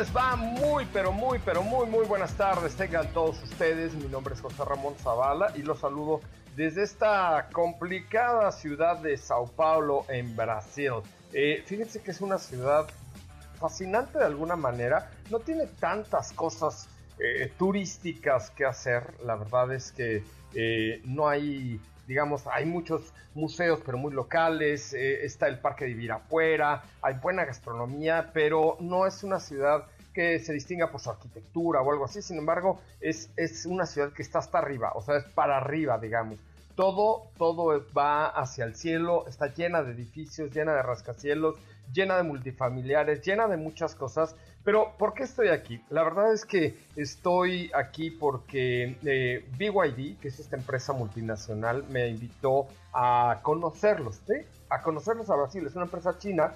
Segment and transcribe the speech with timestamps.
[0.00, 0.34] les va?
[0.34, 2.74] Muy, pero muy, pero muy, muy buenas tardes.
[2.74, 3.92] Tengan todos ustedes.
[3.92, 6.22] Mi nombre es José Ramón Zavala y los saludo
[6.56, 11.02] desde esta complicada ciudad de Sao Paulo, en Brasil.
[11.34, 12.88] Eh, fíjense que es una ciudad
[13.58, 15.10] fascinante de alguna manera.
[15.30, 16.88] No tiene tantas cosas
[17.18, 19.02] eh, turísticas que hacer.
[19.22, 20.24] La verdad es que
[20.54, 21.78] eh, no hay
[22.10, 27.44] digamos, hay muchos museos, pero muy locales, eh, está el Parque de Ibirapuera, hay buena
[27.44, 32.20] gastronomía, pero no es una ciudad que se distinga por su arquitectura o algo así,
[32.20, 36.00] sin embargo, es, es una ciudad que está hasta arriba, o sea, es para arriba,
[36.00, 36.40] digamos.
[36.74, 41.60] Todo, todo va hacia el cielo, está llena de edificios, llena de rascacielos,
[41.92, 44.34] llena de multifamiliares, llena de muchas cosas.
[44.62, 45.82] Pero, ¿por qué estoy aquí?
[45.88, 52.08] La verdad es que estoy aquí porque eh, BYD, que es esta empresa multinacional, me
[52.08, 54.34] invitó a conocerlos, ¿sí?
[54.68, 55.66] A conocerlos a Brasil.
[55.66, 56.52] Es una empresa china.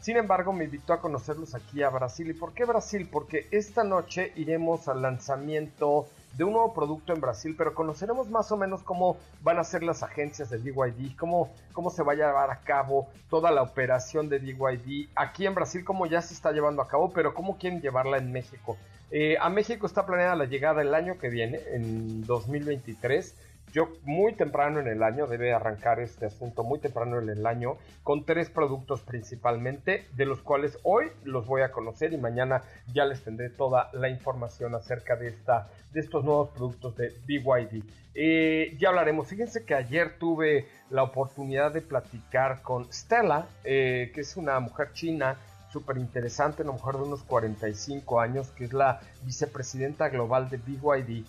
[0.00, 2.28] Sin embargo, me invitó a conocerlos aquí a Brasil.
[2.28, 3.08] ¿Y por qué Brasil?
[3.10, 6.06] Porque esta noche iremos al lanzamiento
[6.36, 9.82] de un nuevo producto en Brasil, pero conoceremos más o menos cómo van a ser
[9.82, 14.28] las agencias de BYD, cómo, cómo se va a llevar a cabo toda la operación
[14.28, 17.80] de BYD aquí en Brasil, cómo ya se está llevando a cabo, pero cómo quieren
[17.80, 18.76] llevarla en México.
[19.10, 23.34] Eh, a México está planeada la llegada el año que viene, en 2023
[23.76, 27.76] yo muy temprano en el año, debe arrancar este asunto muy temprano en el año,
[28.02, 32.62] con tres productos principalmente, de los cuales hoy los voy a conocer y mañana
[32.94, 37.82] ya les tendré toda la información acerca de, esta, de estos nuevos productos de BYD.
[38.14, 44.22] Eh, ya hablaremos, fíjense que ayer tuve la oportunidad de platicar con Stella, eh, que
[44.22, 45.36] es una mujer china,
[45.70, 51.26] súper interesante, una mujer de unos 45 años, que es la vicepresidenta global de BYD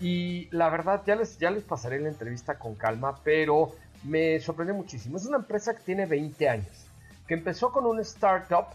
[0.00, 3.72] y la verdad, ya les, ya les pasaré la entrevista con calma, pero
[4.04, 5.16] me sorprendió muchísimo.
[5.16, 6.86] Es una empresa que tiene 20 años,
[7.26, 8.66] que empezó con un startup,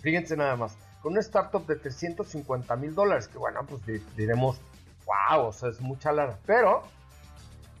[0.00, 3.82] fíjense nada más, con un startup de 350 mil dólares, que bueno, pues
[4.16, 4.58] diremos,
[5.04, 6.82] wow, o sea, es mucha lana, pero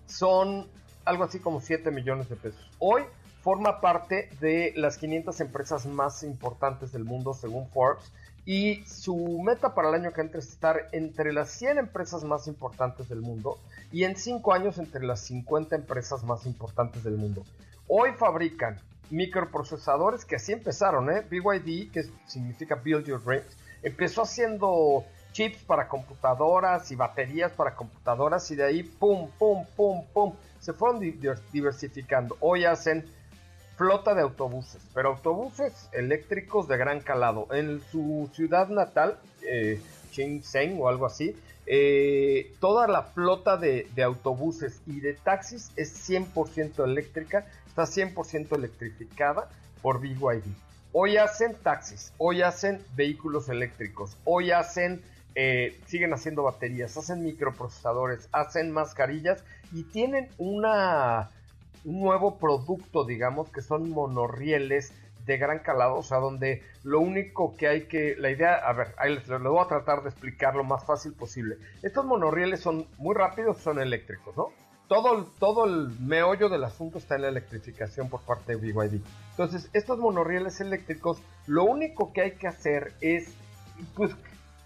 [0.06, 0.68] son
[1.04, 2.70] algo así como 7 millones de pesos.
[2.78, 3.02] Hoy
[3.42, 8.10] forma parte de las 500 empresas más importantes del mundo según Forbes
[8.46, 12.46] y su meta para el año que entra es estar entre las 100 empresas más
[12.46, 13.58] importantes del mundo
[13.90, 17.44] y en 5 años entre las 50 empresas más importantes del mundo.
[17.88, 18.78] Hoy fabrican
[19.10, 21.22] microprocesadores que así empezaron, ¿eh?
[21.28, 28.50] BYD, que significa Build Your Dreams, empezó haciendo chips para computadoras y baterías para computadoras
[28.50, 32.36] y de ahí pum, pum, pum, pum, se fueron diversificando.
[32.40, 33.04] Hoy hacen
[33.76, 37.48] flota de autobuses, pero autobuses eléctricos de gran calado.
[37.52, 39.80] En su ciudad natal, eh,
[40.78, 41.36] o algo así,
[41.66, 49.48] eh, toda la flota de, autobuses y de taxis es 100% eléctrica, está 100% electrificada
[49.82, 50.44] por BYD.
[50.92, 55.02] Hoy hacen taxis, hoy hacen vehículos eléctricos, hoy hacen,
[55.34, 59.42] eh, siguen haciendo baterías, hacen microprocesadores, hacen mascarillas
[59.72, 61.30] y tienen una
[61.84, 64.92] un nuevo producto, digamos, que son monorrieles
[65.26, 68.94] de gran calado, o sea, donde lo único que hay que, la idea, a ver,
[68.98, 71.56] ahí les, voy a tratar de explicar lo más fácil posible.
[71.82, 74.48] Estos monorrieles son muy rápidos, son eléctricos, ¿no?
[74.88, 79.00] Todo, todo el meollo del asunto está en la electrificación por parte de BYD.
[79.30, 83.34] Entonces, estos monorrieles eléctricos, lo único que hay que hacer es,
[83.96, 84.14] pues,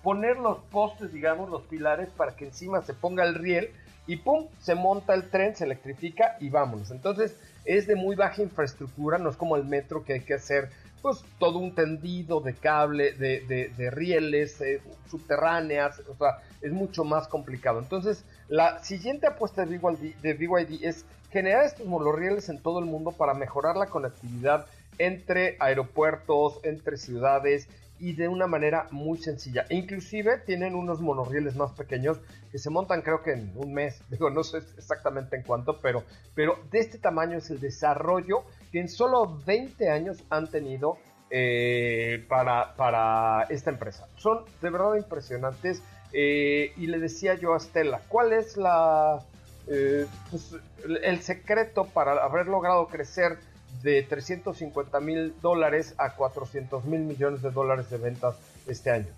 [0.03, 3.71] poner los postes, digamos, los pilares para que encima se ponga el riel
[4.09, 6.91] y pum, se monta el tren, se electrifica y vámonos.
[6.91, 10.71] Entonces es de muy baja infraestructura, no es como el metro que hay que hacer
[11.03, 17.29] pues todo un tendido de cable, de, rieles eh, subterráneas, o sea, es mucho más
[17.29, 17.79] complicado.
[17.79, 23.13] Entonces, la siguiente apuesta de de BYD es generar estos monorrieles en todo el mundo
[23.13, 24.67] para mejorar la conectividad
[24.99, 27.69] entre aeropuertos, entre ciudades
[27.99, 29.67] y de una manera muy sencilla.
[29.71, 32.19] Inclusive tienen unos monorrieles más pequeños
[32.51, 36.05] que se montan creo que en un mes, digo no sé exactamente en cuánto, pero,
[36.35, 40.99] pero de este tamaño es el desarrollo que en solo 20 años han tenido
[41.31, 44.09] eh, para, para esta empresa.
[44.17, 49.23] Son de verdad impresionantes eh, y le decía yo a Stella, ¿cuál es la...
[49.71, 50.55] Eh, pues,
[51.03, 53.39] el secreto para haber logrado crecer
[53.83, 58.37] de 350 mil dólares a 400 mil millones de dólares de ventas
[58.67, 59.09] este año.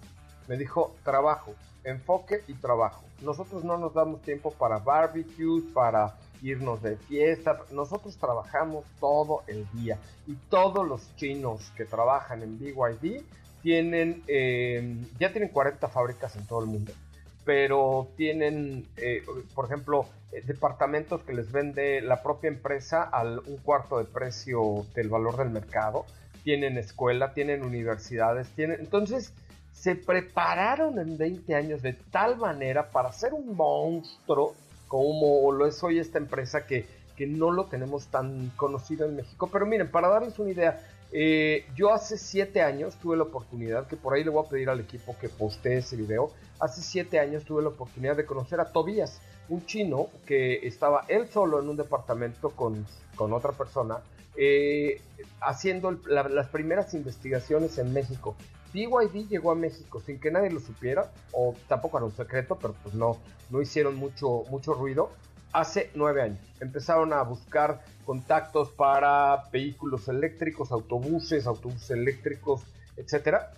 [0.49, 1.55] Me dijo, trabajo,
[1.85, 3.05] enfoque y trabajo.
[3.23, 7.59] Nosotros no nos damos tiempo para barbecues, para irnos de fiesta.
[7.71, 9.99] Nosotros trabajamos todo el día.
[10.27, 13.23] Y todos los chinos que trabajan en BYD
[13.63, 16.93] tienen, eh, ya tienen 40 fábricas en todo el mundo.
[17.45, 19.23] Pero tienen, eh,
[19.55, 24.87] por ejemplo, eh, departamentos que les vende la propia empresa al un cuarto de precio
[24.95, 26.05] del valor del mercado.
[26.45, 28.81] Tienen escuela, tienen universidades, tienen...
[28.81, 29.33] Entonces,
[29.73, 34.55] se prepararon en 20 años de tal manera para ser un monstruo
[34.89, 36.85] como lo es hoy esta empresa que,
[37.17, 39.49] que no lo tenemos tan conocido en México.
[39.53, 40.81] Pero miren, para darles una idea,
[41.13, 44.69] eh, yo hace 7 años tuve la oportunidad, que por ahí le voy a pedir
[44.71, 48.73] al equipo que postee ese video, hace 7 años tuve la oportunidad de conocer a
[48.73, 52.87] Tobías, un chino que estaba él solo en un departamento con,
[53.17, 53.99] con otra persona,
[54.37, 55.01] eh,
[55.41, 58.37] haciendo las primeras investigaciones en México.
[58.73, 62.75] BYD llegó a México sin que nadie lo supiera, o tampoco era un secreto, pero
[62.83, 63.19] pues no,
[63.51, 65.11] no hicieron mucho, mucho ruido.
[65.53, 72.63] Hace nueve años empezaron a buscar contactos para vehículos eléctricos, autobuses, autobuses eléctricos,
[72.97, 73.53] etcétera.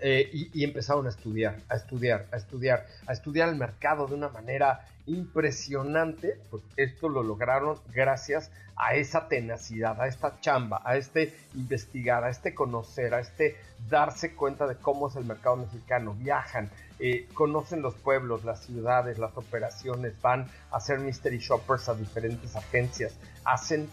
[0.00, 4.28] Eh, y, empezaron a estudiar, a estudiar, a estudiar, a estudiar el mercado de una
[4.28, 6.38] manera impresionante.
[6.50, 12.30] Pues esto lo lograron gracias a esa tenacidad, a esta chamba, a este investigar, a
[12.30, 13.56] este conocer, a este
[13.90, 16.14] darse cuenta de cómo es el mercado mexicano.
[16.14, 16.70] Viajan,
[17.00, 22.54] eh, conocen los pueblos, las ciudades, las operaciones, van a hacer mystery shoppers a diferentes
[22.54, 23.88] agencias, hacen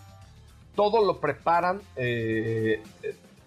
[0.76, 2.84] todo lo preparan, eh,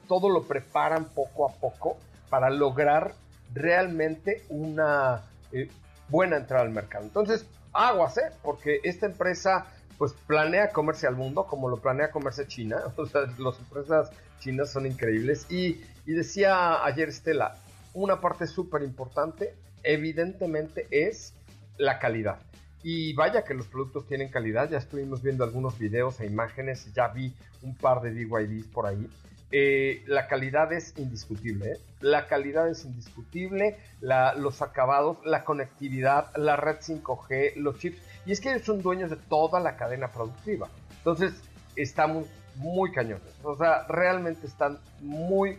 [0.08, 3.14] todo lo preparan poco a poco para lograr
[3.54, 5.22] realmente una
[5.52, 5.68] eh,
[6.08, 7.04] buena entrada al mercado.
[7.04, 8.30] Entonces, aguas, ¿eh?
[8.42, 9.66] Porque esta empresa
[9.96, 12.78] pues planea comerse al mundo como lo planea comerse China.
[12.96, 14.10] O sea, las empresas
[14.40, 15.50] chinas son increíbles.
[15.50, 17.56] Y, y decía ayer Estela,
[17.94, 21.34] una parte súper importante evidentemente es
[21.76, 22.38] la calidad.
[22.82, 27.08] Y vaya que los productos tienen calidad, ya estuvimos viendo algunos videos e imágenes, ya
[27.08, 29.08] vi un par de DYDs por ahí.
[29.50, 31.72] Eh, la calidad es indiscutible.
[31.72, 31.78] ¿eh?
[32.00, 37.98] La calidad es indiscutible, los acabados, la conectividad, la red 5G, los chips.
[38.26, 40.68] Y es que ellos son dueños de toda la cadena productiva.
[40.98, 41.32] Entonces,
[41.76, 43.32] estamos muy cañones.
[43.42, 45.58] O sea, realmente están muy,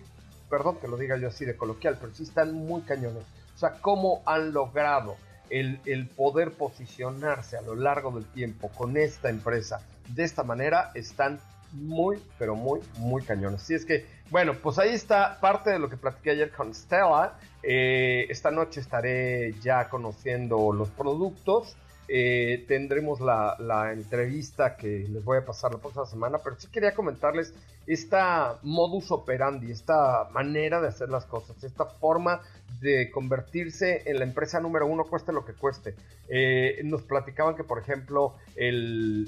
[0.50, 3.24] perdón que lo diga yo así de coloquial, pero sí están muy cañones.
[3.56, 5.18] O sea, cómo han logrado
[5.50, 9.81] el poder posicionarse a lo largo del tiempo con esta empresa
[10.13, 11.39] de esta manera, están
[11.71, 13.62] muy, pero muy, muy cañones.
[13.62, 17.33] Así es que, bueno, pues ahí está parte de lo que platiqué ayer con Stella.
[17.63, 21.75] Eh, esta noche estaré ya conociendo los productos.
[22.12, 26.68] Eh, tendremos la, la, entrevista que les voy a pasar la próxima semana, pero sí
[26.71, 27.54] quería comentarles
[27.86, 32.42] esta modus operandi, esta manera de hacer las cosas, esta forma
[32.81, 35.94] de convertirse en la empresa número uno, cueste lo que cueste.
[36.30, 39.27] Eh, nos platicaban que, por ejemplo, el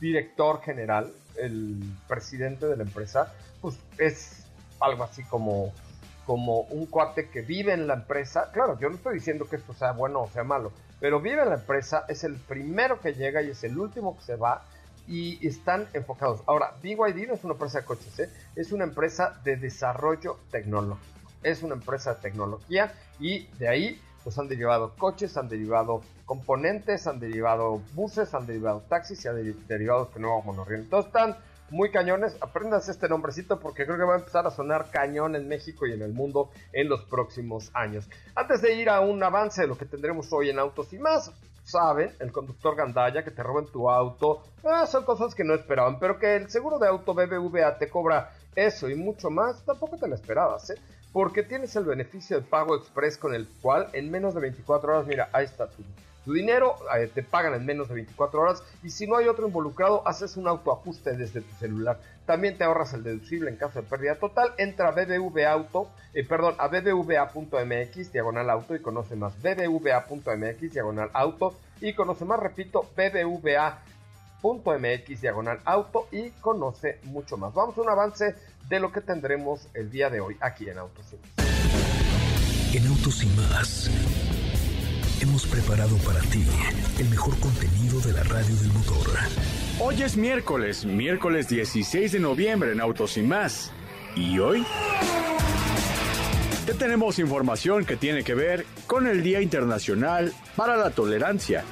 [0.00, 4.44] director general, el presidente de la empresa, pues es
[4.80, 5.72] algo así como,
[6.26, 8.50] como un cuate que vive en la empresa.
[8.52, 11.50] Claro, yo no estoy diciendo que esto sea bueno o sea malo, pero vive en
[11.50, 14.64] la empresa, es el primero que llega y es el último que se va
[15.06, 16.42] y están enfocados.
[16.46, 18.30] Ahora, BYD no es una empresa de coches, ¿eh?
[18.54, 21.18] es una empresa de desarrollo tecnológico.
[21.42, 27.06] Es una empresa de tecnología y de ahí pues han derivado coches, han derivado componentes,
[27.06, 30.82] han derivado buses, han derivado taxis y han derivado que nuevo monorriel.
[30.82, 31.36] Entonces están
[31.70, 32.36] muy cañones.
[32.40, 35.92] Aprendas este nombrecito porque creo que va a empezar a sonar cañón en México y
[35.92, 38.08] en el mundo en los próximos años.
[38.34, 41.32] Antes de ir a un avance de lo que tendremos hoy en Autos y más,
[41.64, 45.98] saben, el conductor Gandaya, que te roben tu auto, ah, son cosas que no esperaban,
[45.98, 50.08] pero que el seguro de auto BBVA te cobra eso y mucho más, tampoco te
[50.08, 50.76] lo esperabas, ¿eh?
[51.18, 55.04] Porque tienes el beneficio de pago express con el cual en menos de 24 horas,
[55.08, 59.08] mira, ahí está tu, dinero, eh, te pagan en menos de 24 horas y si
[59.08, 61.98] no hay otro involucrado, haces un autoajuste desde tu celular.
[62.24, 64.52] También te ahorras el deducible en caso de pérdida total.
[64.58, 69.32] Entra a BBVA Auto, eh, perdón, a bbva.mx diagonal auto y conoce más.
[69.42, 73.50] bbva.mx diagonal auto y conoce más, repito, bbva.mx
[75.20, 77.52] diagonal auto y conoce mucho más.
[77.54, 78.36] Vamos a un avance
[78.68, 82.74] de lo que tendremos el día de hoy aquí en Autos y Más.
[82.74, 83.90] En Autos y Más
[85.20, 86.44] hemos preparado para ti
[86.98, 89.06] el mejor contenido de la radio del motor.
[89.80, 93.72] Hoy es miércoles, miércoles 16 de noviembre en Autos y más.
[94.14, 94.64] ¿Y hoy?
[96.66, 101.64] Te tenemos información que tiene que ver con el Día Internacional para la Tolerancia.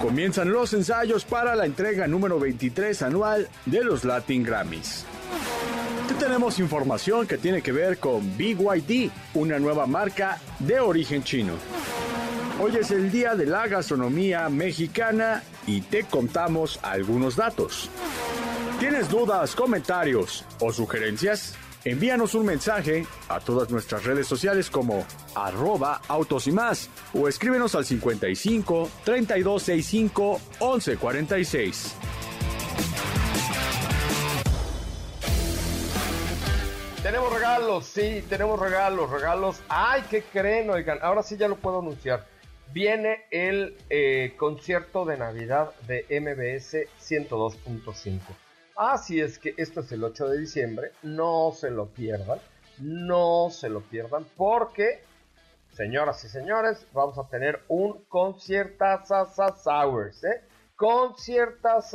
[0.00, 5.04] Comienzan los ensayos para la entrega número 23 anual de los Latin Grammys.
[6.08, 11.54] Te tenemos información que tiene que ver con BYD, una nueva marca de origen chino.
[12.60, 17.90] Hoy es el día de la gastronomía mexicana y te contamos algunos datos.
[18.78, 21.54] ¿Tienes dudas, comentarios o sugerencias?
[21.84, 27.74] Envíanos un mensaje a todas nuestras redes sociales como arroba autos y más o escríbenos
[27.74, 31.94] al 55 3265 1146.
[37.56, 39.62] Regalos, sí, tenemos regalos, regalos.
[39.68, 40.68] Ay, ¿qué creen?
[40.68, 42.26] Oigan, ahora sí ya lo puedo anunciar.
[42.72, 48.20] Viene el eh, concierto de Navidad de MBS 102.5.
[48.76, 52.40] Así es que esto es el 8 de diciembre, no se lo pierdan,
[52.78, 55.02] no se lo pierdan porque,
[55.72, 59.08] señoras y señores, vamos a tener un conciertas
[59.66, 60.42] hours, ¿eh?
[60.74, 61.94] Conciertas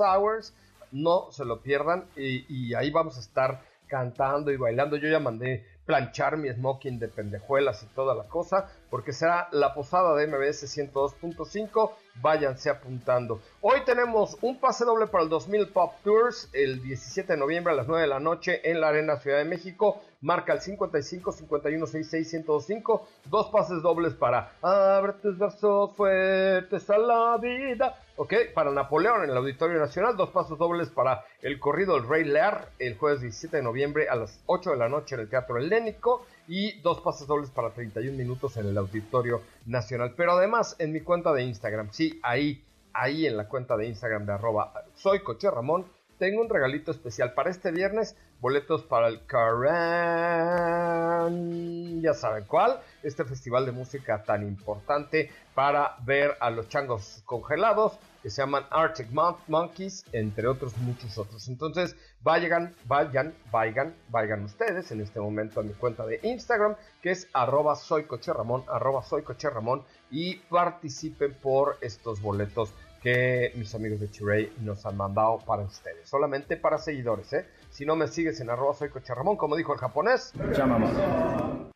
[0.00, 0.52] hours,
[0.92, 4.96] no se lo pierdan y ahí vamos a estar cantando y bailando.
[4.96, 9.72] Yo ya mandé planchar mi smoking de pendejuelas y toda la cosa, porque será la
[9.72, 11.92] posada de MBS 102.5.
[12.20, 13.40] Váyanse apuntando.
[13.62, 17.76] Hoy tenemos un pase doble para el 2000 Pop Tours el 17 de noviembre a
[17.76, 20.02] las 9 de la noche en la Arena Ciudad de México.
[20.20, 23.08] Marca el 55 51 66 105.
[23.24, 27.96] Dos pases dobles para Abre tus brazos fuertes a la vida.
[28.20, 30.16] Ok, para Napoleón en el Auditorio Nacional.
[30.16, 34.16] Dos pasos dobles para el corrido El Rey Lear el jueves 17 de noviembre a
[34.16, 36.26] las 8 de la noche en el Teatro Helénico.
[36.48, 40.14] Y dos pases dobles para 31 minutos en el Auditorio Nacional.
[40.16, 44.26] Pero además en mi cuenta de Instagram, sí, ahí, ahí en la cuenta de Instagram
[44.26, 45.86] de arroba soy Coche Ramón
[46.18, 48.16] tengo un regalito especial para este viernes.
[48.40, 49.68] Boletos para el Karan,
[52.00, 57.98] ya saben cuál, este festival de música tan importante para ver a los changos congelados
[58.22, 61.48] que se llaman Arctic Monkeys, entre otros muchos otros.
[61.48, 67.10] Entonces, vayan, vayan, vayan, vayan ustedes en este momento a mi cuenta de Instagram, que
[67.10, 72.72] es arroba soycocherramón, arroba soycocherramón, y participen por estos boletos
[73.02, 76.08] que mis amigos de Chiray nos han mandado para ustedes.
[76.08, 77.46] Solamente para seguidores, ¿eh?
[77.70, 80.32] Si no me sigues en arroba soy Coche Ramón, como dijo el japonés.
[80.56, 80.88] Llámame.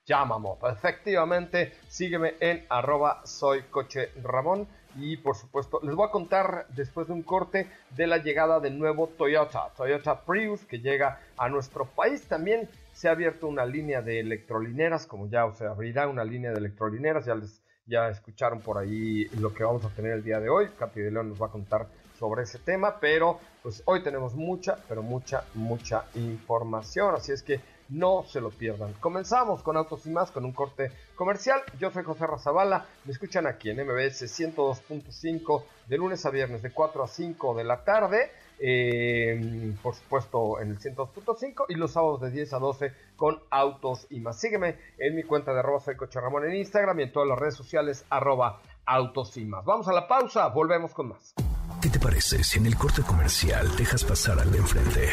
[0.04, 0.48] Llámame.
[0.70, 4.66] Efectivamente, sígueme en arroba soy Coche Ramón.
[4.96, 8.78] Y por supuesto, les voy a contar después de un corte de la llegada del
[8.78, 12.28] nuevo Toyota, Toyota Prius, que llega a nuestro país.
[12.28, 16.58] También se ha abierto una línea de electrolineras, como ya se abrirá una línea de
[16.58, 20.48] electrolineras, ya les ya escucharon por ahí lo que vamos a tener el día de
[20.48, 20.68] hoy.
[20.78, 21.86] Capi de León nos va a contar
[22.18, 27.60] sobre ese tema, pero pues hoy tenemos mucha, pero mucha, mucha información, así es que
[27.88, 28.92] no se lo pierdan.
[28.94, 31.60] Comenzamos con Autos y Más, con un corte comercial.
[31.78, 36.70] Yo soy José Razabala, me escuchan aquí en MBS 102.5 de lunes a viernes de
[36.70, 38.30] 4 a 5 de la tarde.
[38.58, 44.06] Eh, por supuesto en el 102.5 y los sábados de 10 a 12 con autos
[44.10, 44.38] y más.
[44.40, 47.38] Sígueme en mi cuenta de arroba soy Coche Ramón en Instagram y en todas las
[47.38, 49.64] redes sociales arroba autos y más.
[49.64, 51.34] Vamos a la pausa, volvemos con más.
[51.80, 55.08] ¿Qué te parece si en el corte comercial dejas pasar al de enfrente?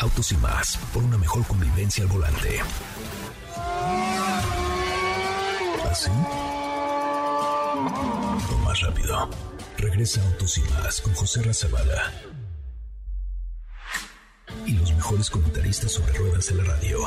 [0.00, 2.60] Autos y más, por una mejor convivencia al volante.
[5.90, 6.10] ¿Así?
[8.52, 9.28] O más rápido.
[9.78, 12.12] Regresa Autos y más con José Razabala.
[14.66, 16.98] Y los mejores comentaristas sobre ruedas de la radio.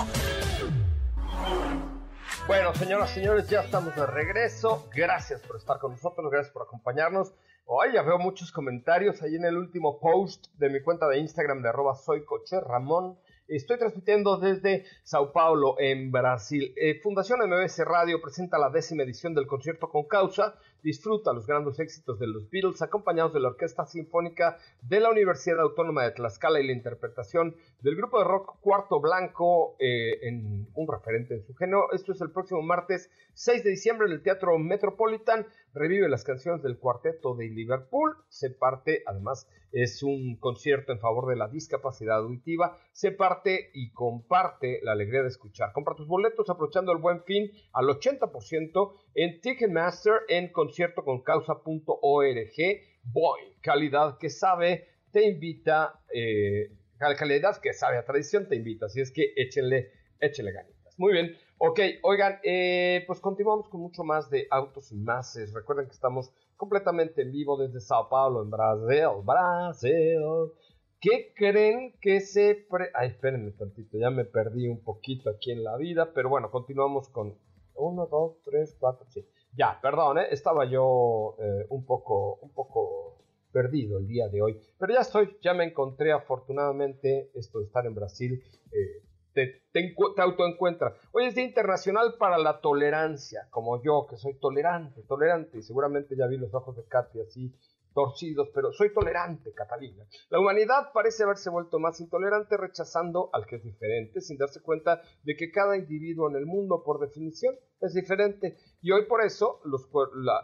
[2.48, 4.88] Bueno, señoras y señores, ya estamos de regreso.
[4.96, 7.34] Gracias por estar con nosotros, gracias por acompañarnos.
[7.66, 11.62] Hoy ya veo muchos comentarios ahí en el último post de mi cuenta de Instagram
[11.62, 13.18] de arroba soy coche Ramón.
[13.50, 16.74] Estoy transmitiendo desde Sao Paulo, en Brasil.
[16.78, 20.56] Eh, Fundación MBS Radio presenta la décima edición del concierto con causa.
[20.84, 25.60] Disfruta los grandes éxitos de los Beatles acompañados de la Orquesta Sinfónica de la Universidad
[25.60, 30.88] Autónoma de Tlaxcala y la interpretación del grupo de rock Cuarto Blanco eh, en un
[30.92, 31.92] referente en su género.
[31.92, 35.46] Esto es el próximo martes 6 de diciembre en el Teatro Metropolitan.
[35.74, 38.18] Revive las canciones del cuarteto de Liverpool.
[38.30, 42.78] Se parte, además, es un concierto en favor de la discapacidad auditiva.
[42.92, 45.72] Se parte y comparte la alegría de escuchar.
[45.72, 52.82] Compra tus boletos aprovechando el buen fin al 80% en Ticketmaster en conciertoconcausa.org.
[53.04, 56.72] Boy, calidad que sabe, te invita, eh,
[57.18, 58.86] calidad que sabe a tradición te invita.
[58.86, 60.98] Así es que échenle, échenle ganitas.
[60.98, 61.36] Muy bien.
[61.58, 65.38] Ok, oigan, eh, pues continuamos con mucho más de autos y más.
[65.54, 69.24] Recuerden que estamos completamente en vivo desde Sao Paulo, en Brasil.
[69.24, 70.52] Brasil.
[71.00, 72.68] ¿Qué creen que se...
[72.94, 77.10] Ay, espérenme tantito, ya me perdí un poquito aquí en la vida, pero bueno, continuamos
[77.10, 77.36] con...
[77.74, 79.26] Uno, dos, tres, cuatro, sí.
[79.54, 80.28] Ya, perdón, ¿eh?
[80.32, 83.18] estaba yo eh, un poco, un poco
[83.52, 84.58] perdido el día de hoy.
[84.80, 88.42] Pero ya estoy, ya me encontré afortunadamente esto de estar en Brasil.
[88.72, 89.04] Eh,
[89.34, 90.96] te, te, autoencuentra.
[91.12, 96.16] Hoy es Día Internacional para la Tolerancia, como yo, que soy tolerante, tolerante, y seguramente
[96.16, 97.54] ya vi los ojos de Katy así
[97.94, 100.06] torcidos, pero soy tolerante, Catalina.
[100.30, 105.02] La humanidad parece haberse vuelto más intolerante rechazando al que es diferente, sin darse cuenta
[105.24, 108.58] de que cada individuo en el mundo, por definición, es diferente.
[108.82, 109.90] Y hoy por eso los,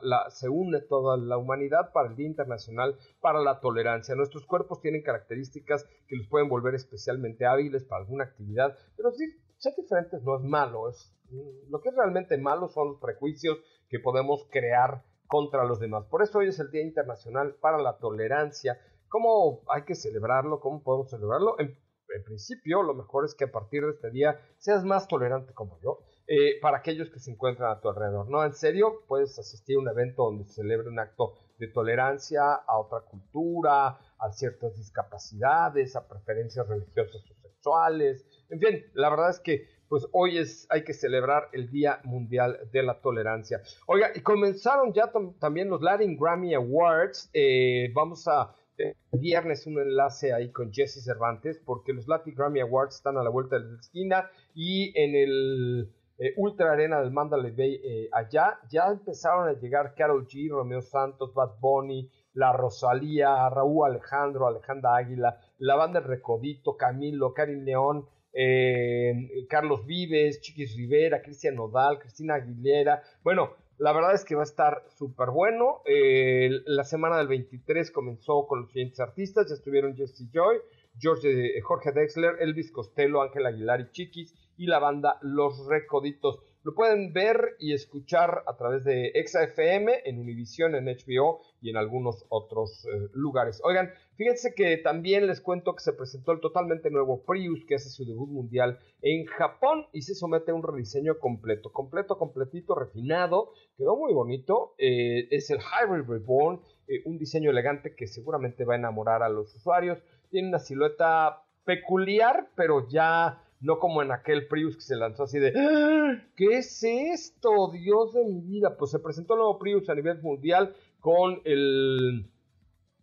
[0.01, 4.15] la, se une toda la humanidad para el Día Internacional para la Tolerancia.
[4.15, 9.73] Nuestros cuerpos tienen características que los pueden volver especialmente hábiles para alguna actividad, pero ser
[9.75, 10.89] diferentes no es malo.
[11.29, 13.57] Mm, lo que es realmente malo son los prejuicios
[13.89, 16.05] que podemos crear contra los demás.
[16.09, 18.79] Por eso hoy es el Día Internacional para la Tolerancia.
[19.09, 20.59] ¿Cómo hay que celebrarlo?
[20.59, 21.59] ¿Cómo podemos celebrarlo?
[21.59, 21.77] En,
[22.25, 25.99] principio, lo mejor es que a partir de este día seas más tolerante como yo.
[26.29, 28.29] Eh, para aquellos que se encuentran a tu alrededor.
[28.29, 32.41] No, en serio, puedes asistir a un evento donde se celebre un acto de tolerancia
[32.53, 38.25] a otra cultura, a ciertas discapacidades, a preferencias religiosas o sexuales.
[38.49, 42.59] En fin, la verdad es que pues hoy es, hay que celebrar el Día Mundial
[42.71, 43.61] de la Tolerancia.
[43.85, 47.29] Oiga, y comenzaron ya también los Latin Grammy Awards.
[47.33, 52.59] Eh, vamos a eh, viernes un enlace ahí con Jesse Cervantes, porque los Latin Grammy
[52.59, 57.11] Awards están a la vuelta de la esquina y en el eh, Ultra Arena del
[57.11, 63.49] Mandalay Bay allá ya empezaron a llegar Carol G, Romeo Santos, Bad Bunny, La Rosalía,
[63.49, 68.07] Raúl Alejandro, Alejandra Águila, la banda Recodito, Camilo, Karin León,
[68.39, 73.01] eh, Carlos Vives, Chiquis Rivera, Cristian Nodal, Cristina Aguilera.
[73.23, 75.81] Bueno, la verdad es que va a estar súper bueno.
[75.85, 79.49] Eh, la semana del 23 comenzó con los siguientes artistas.
[79.49, 80.57] Ya estuvieron Jesse Joy,
[80.99, 86.39] George, eh, Jorge Dexler, Elvis Costello, Ángel Aguilar y Chiquis y la banda Los Recoditos.
[86.67, 91.77] Lo pueden ver y escuchar a través de ExaFM, en Univision, en HBO y en
[91.77, 93.61] algunos otros eh, lugares.
[93.63, 97.89] Oigan, fíjense que también les cuento que se presentó el totalmente nuevo Prius, que hace
[97.89, 103.53] su debut mundial en Japón y se somete a un rediseño completo, completo, completito, refinado,
[103.77, 104.75] quedó muy bonito.
[104.77, 106.59] Eh, es el Hybrid Reborn,
[106.89, 109.99] eh, un diseño elegante que seguramente va a enamorar a los usuarios.
[110.31, 115.39] Tiene una silueta peculiar, pero ya no como en aquel Prius que se lanzó así
[115.39, 116.23] de ¡Ah!
[116.35, 117.71] ¿qué es esto?
[117.71, 118.77] Dios de mi vida.
[118.77, 122.29] Pues se presentó el nuevo Prius a nivel mundial con el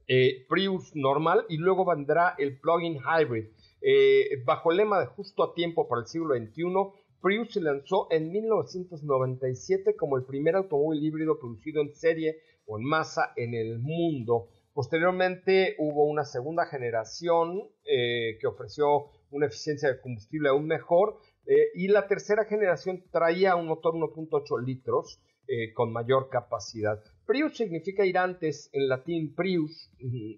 [0.06, 3.46] eh, Prius normal y luego vendrá el plug-in hybrid.
[3.80, 6.64] Eh, bajo el lema de justo a tiempo para el siglo XXI,
[7.20, 12.84] Prius se lanzó en 1997 como el primer automóvil híbrido producido en serie o en
[12.84, 14.48] masa en el mundo.
[14.74, 21.18] Posteriormente hubo una segunda generación eh, que ofreció una eficiencia de combustible aún mejor.
[21.46, 27.02] Eh, y la tercera generación traía un motor 1.8 litros eh, con mayor capacidad.
[27.26, 29.90] Prius significa ir antes en latín Prius,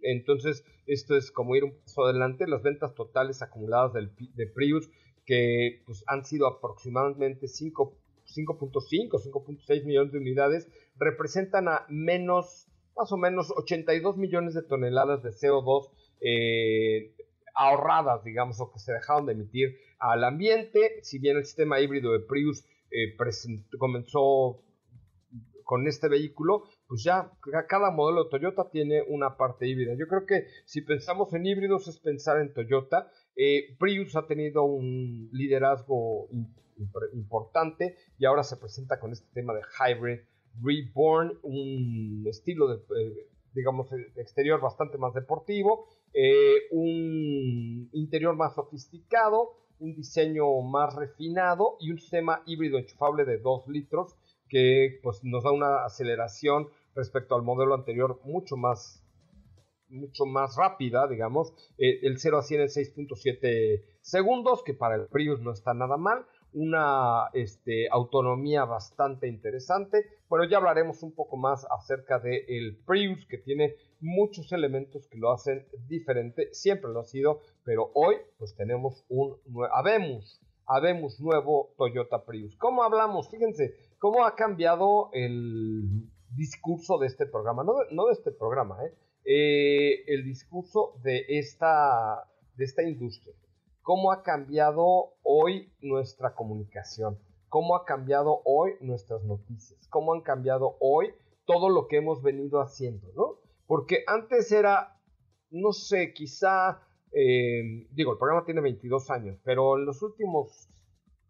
[0.03, 2.47] entonces esto es como ir un paso adelante.
[2.49, 4.89] Las ventas totales acumuladas del, de Prius,
[5.25, 7.95] que pues, han sido aproximadamente 5.5,
[8.27, 15.31] 5.6 millones de unidades, representan a menos, más o menos 82 millones de toneladas de
[15.31, 17.13] CO2 eh,
[17.57, 21.01] ahorradas, digamos, o que se dejaron de emitir al ambiente.
[21.03, 23.17] Si bien el sistema híbrido de Prius eh,
[23.79, 24.63] comenzó
[25.65, 27.33] con este vehículo, pues ya
[27.69, 29.95] cada modelo de Toyota tiene una parte híbrida.
[29.99, 33.11] Yo creo que si pensamos en híbridos es pensar en Toyota.
[33.35, 36.29] Eh, Prius ha tenido un liderazgo
[37.15, 40.21] importante y ahora se presenta con este tema de Hybrid
[40.63, 49.51] Reborn, un estilo de, eh, digamos, exterior bastante más deportivo eh, un interior más sofisticado,
[49.79, 54.17] un diseño más refinado y un sistema híbrido enchufable de 2 litros
[54.49, 59.03] que pues, nos da una aceleración respecto al modelo anterior mucho más
[59.89, 65.07] mucho más rápida, digamos, eh, el 0 a 100 en 6.7 segundos, que para el
[65.07, 66.27] Prius no está nada mal,
[66.57, 70.07] una este, autonomía bastante interesante.
[70.27, 75.19] Bueno, ya hablaremos un poco más acerca del el Prius, que tiene muchos elementos que
[75.19, 79.37] lo hacen diferente, siempre lo ha sido, pero hoy pues tenemos un
[79.71, 82.57] habemos, habemos nuevo Toyota Prius.
[82.57, 83.29] ¿Cómo hablamos?
[83.29, 88.95] Fíjense, cómo ha cambiado el discurso de este programa, no de, este programa, ¿eh?
[89.27, 93.35] Eh, el discurso de esta, de esta industria
[93.87, 100.77] cómo ha cambiado hoy nuestra comunicación, cómo ha cambiado hoy nuestras noticias, cómo han cambiado
[100.81, 103.37] hoy todo lo que hemos venido haciendo, ¿no?
[103.69, 104.99] Porque antes era,
[105.51, 110.69] no sé, quizá, eh, digo, el programa tiene 22 años, pero en los últimos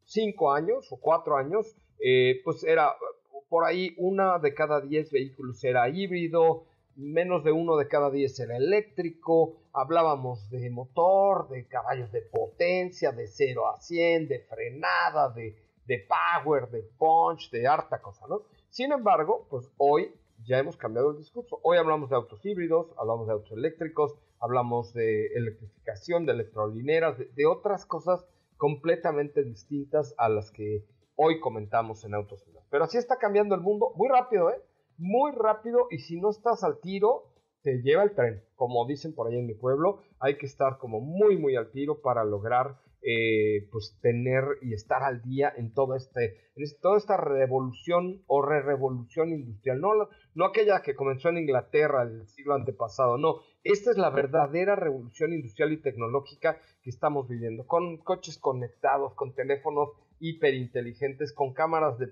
[0.05, 2.97] 5 años o 4 años, eh, pues era
[3.51, 6.65] por ahí una de cada 10 vehículos era híbrido,
[6.97, 13.13] menos de uno de cada diez era eléctrico, hablábamos de motor, de caballos de potencia,
[13.13, 15.57] de 0 a 100, de frenada, de,
[15.87, 18.43] de power, de punch, de harta cosa, ¿no?
[18.71, 20.13] Sin embargo, pues hoy
[20.45, 21.61] ya hemos cambiado el discurso.
[21.63, 27.47] Hoy hablamos de autos híbridos, hablamos de autos eléctricos, hablamos de electrificación, de electrolineras, de,
[27.47, 30.85] otras cosas completamente distintas a las que
[31.17, 32.45] hoy comentamos en autos.
[32.71, 34.61] Pero así está cambiando el mundo muy rápido, ¿eh?
[34.99, 37.33] Muy rápido y si no estás al tiro,
[37.63, 38.43] te lleva el tren.
[38.55, 42.01] Como dicen por ahí en mi pueblo, hay que estar como muy, muy al tiro
[42.01, 42.77] para lograr
[43.09, 48.43] eh, pues tener y estar al día en todo este, en toda esta revolución o
[48.43, 49.91] re-revolución industrial, no,
[50.35, 55.33] no aquella que comenzó en Inglaterra el siglo antepasado, no, esta es la verdadera revolución
[55.33, 62.09] industrial y tecnológica que estamos viviendo, con coches conectados, con teléfonos hiperinteligentes, con cámaras de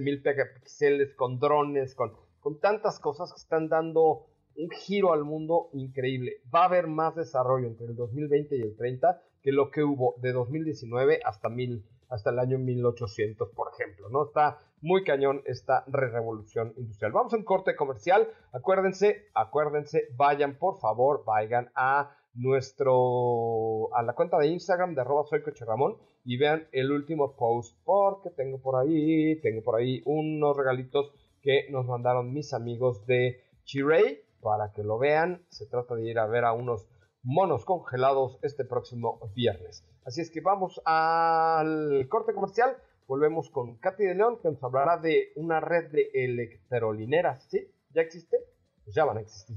[0.00, 4.26] mil megapíxeles, con drones, con, con tantas cosas que están dando
[4.56, 6.40] un giro al mundo increíble.
[6.54, 10.14] Va a haber más desarrollo entre el 2020 y el 30 que lo que hubo
[10.18, 14.24] de 2019 hasta, mil, hasta el año 1800, por ejemplo, ¿no?
[14.24, 17.12] Está muy cañón esta revolución industrial.
[17.12, 18.28] Vamos a un corte comercial.
[18.52, 25.24] Acuérdense, acuérdense, vayan por favor, vayan a nuestro a la cuenta de Instagram de arroba
[25.24, 30.02] soy coche Ramón y vean el último post porque tengo por ahí, tengo por ahí
[30.04, 35.44] unos regalitos que nos mandaron mis amigos de Chirey para que lo vean.
[35.48, 36.88] Se trata de ir a ver a unos
[37.22, 39.84] monos congelados este próximo viernes.
[40.04, 42.76] Así es que vamos al corte comercial.
[43.06, 47.46] Volvemos con Katy de León que nos hablará de una red de electrolineras.
[47.50, 47.68] ¿Sí?
[47.90, 48.38] ¿Ya existe?
[48.84, 49.56] Pues ya van a existir.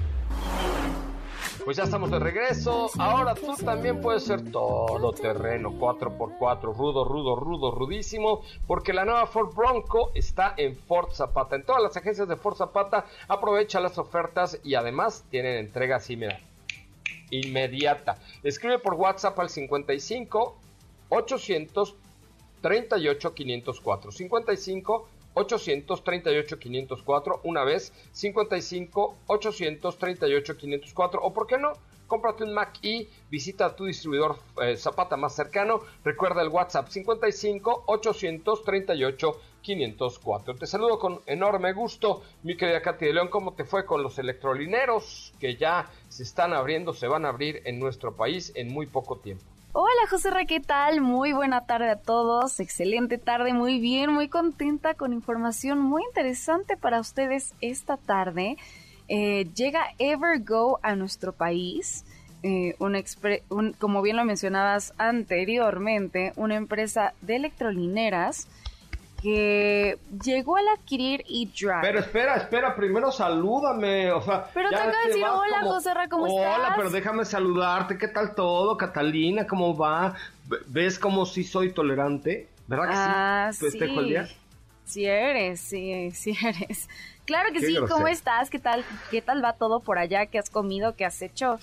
[1.63, 2.89] Pues ya estamos de regreso.
[2.97, 9.27] Ahora tú también puedes ser todo terreno, 4x4, rudo, rudo, rudo, rudísimo, porque la nueva
[9.27, 11.55] Ford Bronco está en Ford Zapata.
[11.55, 16.19] En todas las agencias de Ford Zapata aprovecha las ofertas y además tienen entrega así,
[17.29, 18.17] inmediata.
[18.41, 20.57] Escribe por WhatsApp al 55
[21.09, 31.73] 838 504 55 838 504 una vez 55 838 504 o por qué no
[32.11, 35.79] cómprate un Mac y visita tu distribuidor eh, Zapata más cercano.
[36.03, 43.13] Recuerda el WhatsApp 55 838 504 te saludo con enorme gusto mi querida Katy de
[43.13, 43.29] León.
[43.29, 47.61] Cómo te fue con los electrolineros que ya se están abriendo se van a abrir
[47.63, 50.99] en nuestro país en muy poco tiempo Hola José Ra, ¿qué tal?
[50.99, 56.75] Muy buena tarde a todos, excelente tarde, muy bien, muy contenta con información muy interesante
[56.75, 58.57] para ustedes esta tarde.
[59.07, 62.03] Eh, llega Evergo a nuestro país,
[62.43, 68.49] eh, un, como bien lo mencionabas anteriormente, una empresa de electrolineras
[69.21, 71.81] que llegó al adquirir eDrive.
[71.81, 74.45] Pero espera, espera, primero salúdame, o sea...
[74.53, 76.57] Pero te acabo de decir, hola José Ra, ¿cómo estás?
[76.57, 78.75] Hola, pero déjame saludarte, ¿qué tal todo?
[78.77, 80.15] Catalina, ¿cómo va?
[80.67, 82.47] ¿Ves cómo sí soy tolerante?
[82.67, 83.65] ¿Verdad que ah, sí?
[83.65, 84.27] ¿Festejo el día?
[84.85, 86.89] Sí eres, sí, sí eres.
[87.25, 88.49] Claro que sí, ¿cómo estás?
[88.49, 88.83] ¿Qué tal?
[89.11, 90.25] ¿Qué tal va todo por allá?
[90.25, 90.95] ¿Qué has comido?
[90.95, 91.59] ¿Qué has hecho?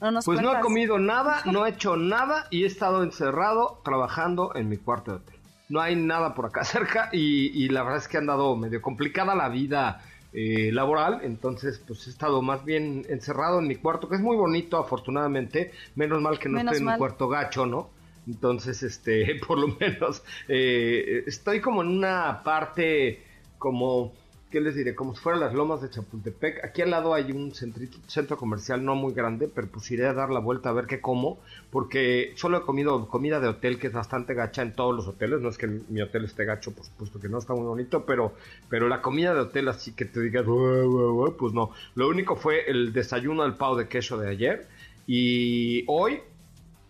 [0.00, 3.80] No nos pues no he comido nada, no he hecho nada y he estado encerrado
[3.84, 5.37] trabajando en mi cuarto de hotel
[5.68, 9.34] no hay nada por acá cerca y, la verdad es que ha andado medio complicada
[9.34, 10.02] la vida
[10.32, 14.36] eh, laboral, entonces pues he estado más bien encerrado en mi cuarto, que es muy
[14.36, 17.90] bonito afortunadamente, menos mal que no estoy en un cuarto gacho, ¿no?
[18.26, 23.22] Entonces, este, por lo menos eh, estoy como en una parte
[23.58, 24.12] como
[24.50, 24.94] ¿qué les diré?
[24.94, 26.64] Como si fueran las lomas de Chapultepec.
[26.64, 30.30] Aquí al lado hay un centro comercial no muy grande, pero pues iré a dar
[30.30, 31.38] la vuelta a ver qué como,
[31.70, 35.40] porque solo he comido comida de hotel que es bastante gacha en todos los hoteles.
[35.40, 38.34] No es que mi hotel esté gacho, por supuesto que no está muy bonito, pero,
[38.68, 41.70] pero la comida de hotel así que te digas, pues no.
[41.94, 44.66] Lo único fue el desayuno al pavo de queso de ayer
[45.06, 46.20] y hoy,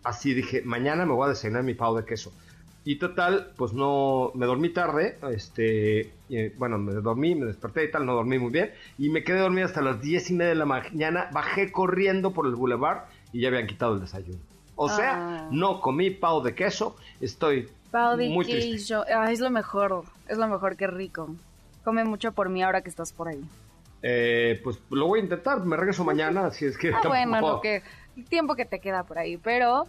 [0.03, 2.31] así dije, mañana me voy a desayunar mi pavo de queso.
[2.89, 6.11] Y total, pues no, me dormí tarde, este,
[6.57, 9.67] bueno, me dormí, me desperté y tal, no dormí muy bien, y me quedé dormido
[9.67, 13.49] hasta las diez y media de la mañana, bajé corriendo por el boulevard y ya
[13.49, 14.39] habían quitado el desayuno.
[14.75, 15.49] O sea, ah.
[15.51, 19.05] no comí pavo de queso, estoy pavo de muy queso.
[19.15, 21.29] Ah, es lo mejor, es lo mejor, qué rico.
[21.83, 23.43] Come mucho por mí ahora que estás por ahí.
[24.01, 26.91] Eh, pues lo voy a intentar, me regreso mañana, así es que...
[26.91, 27.83] Ah, bueno, lo que,
[28.17, 29.85] el tiempo que te queda por ahí, pero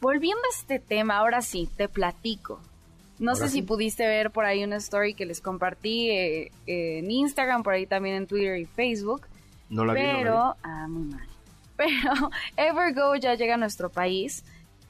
[0.00, 2.60] volviendo a este tema, ahora sí, te platico.
[3.20, 7.62] No sé si pudiste ver por ahí una story que les compartí eh, en Instagram,
[7.62, 9.26] por ahí también en Twitter y Facebook.
[9.68, 10.00] No la vi.
[10.00, 11.28] Pero, ah, muy mal.
[11.76, 14.42] Pero Evergo ya llega a nuestro país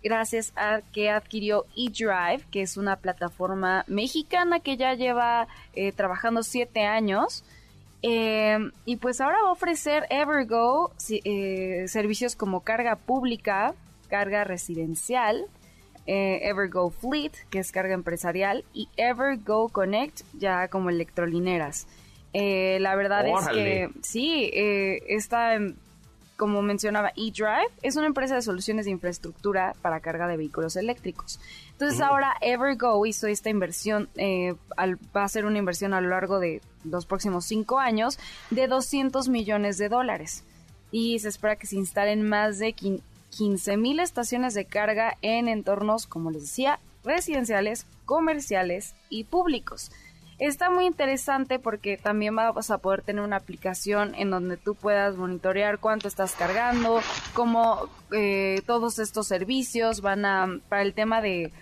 [0.02, 6.44] gracias a que adquirió eDrive, que es una plataforma mexicana que ya lleva eh, trabajando
[6.44, 7.44] siete años.
[8.02, 13.74] Eh, y pues ahora va a ofrecer Evergo servicios como carga pública,
[14.10, 15.46] carga residencial,
[16.06, 21.86] eh, Evergo Fleet, que es carga empresarial, y Evergo Connect, ya como electrolineras.
[22.32, 25.58] Eh, la verdad es que sí, eh, está,
[26.36, 31.38] como mencionaba, eDrive, es una empresa de soluciones de infraestructura para carga de vehículos eléctricos.
[31.72, 36.60] Entonces ahora Evergo hizo esta inversión, va a ser una inversión a lo largo de
[36.84, 38.18] los próximos cinco años
[38.50, 40.44] de 200 millones de dólares.
[40.92, 42.72] Y se espera que se instalen más de
[43.36, 49.90] 15.000 estaciones de carga en entornos, como les decía, residenciales, comerciales y públicos.
[50.38, 55.16] Está muy interesante porque también vas a poder tener una aplicación en donde tú puedas
[55.16, 57.00] monitorear cuánto estás cargando,
[57.34, 61.52] cómo eh, todos estos servicios van a, para el tema de,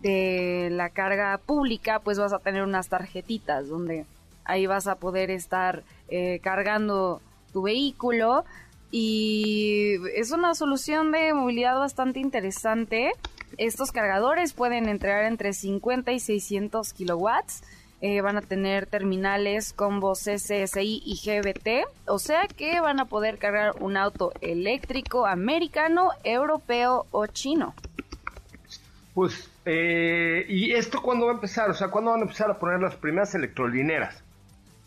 [0.00, 4.06] de la carga pública, pues vas a tener unas tarjetitas donde
[4.44, 7.20] ahí vas a poder estar eh, cargando
[7.52, 8.44] tu vehículo
[8.90, 13.12] y es una solución de movilidad bastante interesante.
[13.58, 17.62] Estos cargadores pueden entregar entre 50 y 600 kilowatts.
[18.02, 23.38] Eh, van a tener terminales combos SSI y GBT, o sea que van a poder
[23.38, 27.74] cargar un auto eléctrico americano, europeo o chino.
[29.14, 31.70] Pues, eh, ¿y esto cuándo va a empezar?
[31.70, 34.22] O sea, ¿cuándo van a empezar a poner las primeras electrolineras?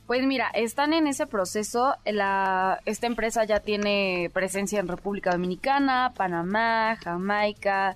[0.09, 1.95] Pues mira, están en ese proceso.
[2.03, 7.95] La, esta empresa ya tiene presencia en República Dominicana, Panamá, Jamaica,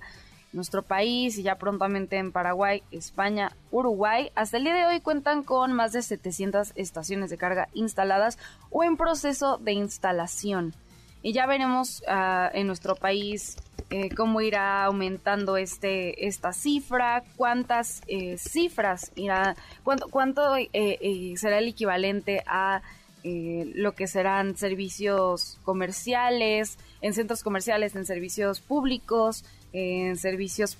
[0.52, 4.30] nuestro país y ya prontamente en Paraguay, España, Uruguay.
[4.36, 8.38] Hasta el día de hoy cuentan con más de 700 estaciones de carga instaladas
[8.70, 10.72] o en proceso de instalación.
[11.20, 13.56] Y ya veremos uh, en nuestro país
[13.90, 21.58] eh, cómo irá aumentando este esta cifra, cuántas eh, cifras irá, cuánto, cuánto eh, será
[21.58, 22.82] el equivalente a
[23.26, 30.76] lo que serán servicios comerciales, en centros comerciales, en servicios públicos, en servicios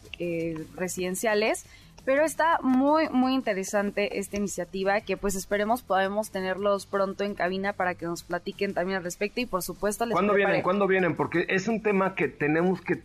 [0.77, 1.65] residenciales.
[2.05, 7.73] Pero está muy, muy interesante esta iniciativa que pues esperemos podemos tenerlos pronto en cabina
[7.73, 10.63] para que nos platiquen también al respecto y por supuesto les ¿Cuándo vienen?
[10.63, 11.17] ¿Cuándo vienen?
[11.17, 13.03] Porque es un tema que tenemos que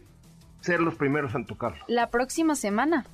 [0.62, 1.84] ser los primeros en tocarlo.
[1.88, 3.06] La próxima semana.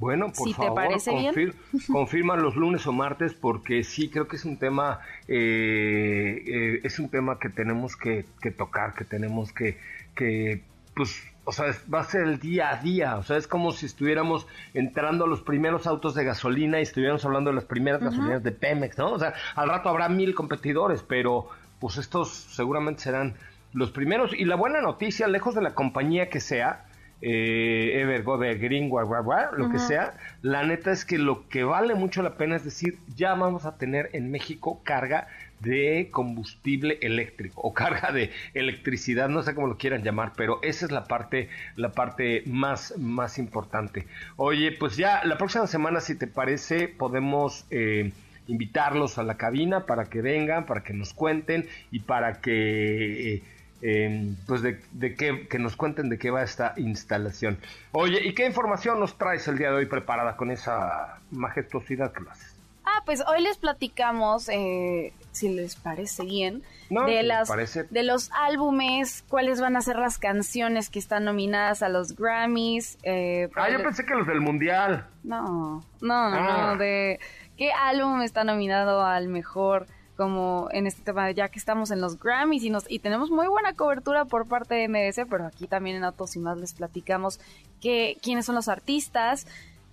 [0.00, 1.54] Bueno, por favor, te parece bien.
[1.92, 6.98] confirma los lunes o martes porque sí creo que es un tema, eh, eh, es
[6.98, 9.78] un tema que tenemos que, que tocar, que tenemos que,
[10.14, 10.62] que
[10.94, 13.86] pues o sea, va a ser el día a día, o sea, es como si
[13.86, 18.42] estuviéramos entrando a los primeros autos de gasolina y estuviéramos hablando de las primeras gasolinas
[18.42, 19.12] de Pemex, ¿no?
[19.12, 21.48] O sea, al rato habrá mil competidores, pero
[21.80, 23.32] pues estos seguramente serán
[23.72, 24.34] los primeros.
[24.34, 26.84] Y la buena noticia, lejos de la compañía que sea,
[27.22, 32.36] eh, Evergo, Green, lo que sea, la neta es que lo que vale mucho la
[32.36, 35.28] pena es decir, ya vamos a tener en México carga
[35.60, 40.86] de combustible eléctrico o carga de electricidad, no sé cómo lo quieran llamar, pero esa
[40.86, 44.06] es la parte, la parte más, más importante.
[44.36, 48.12] Oye, pues ya la próxima semana, si te parece, podemos eh,
[48.46, 53.34] invitarlos a la cabina para que vengan, para que nos cuenten y para que...
[53.34, 53.42] Eh,
[53.80, 54.80] em, pues de,
[55.14, 57.58] qué, que nos cuenten de qué va esta instalación.
[57.92, 62.20] Oye, ¿y qué información nos traes el día de hoy preparada con esa majestuosidad que
[62.22, 62.57] lo haces?
[62.90, 67.50] Ah, pues hoy les platicamos, eh, si les parece bien, de, las,
[67.90, 72.96] de los álbumes, cuáles van a ser las canciones que están nominadas a los Grammys.
[73.02, 75.06] Eh, ah, yo pensé que los del Mundial.
[75.22, 76.76] No, no, no, ah.
[76.78, 77.20] de
[77.58, 82.18] qué álbum está nominado al mejor como en este tema, ya que estamos en los
[82.18, 85.96] Grammys y, nos, y tenemos muy buena cobertura por parte de MS, pero aquí también
[85.96, 87.38] en Autos y más les platicamos
[87.80, 89.46] que, quiénes son los artistas,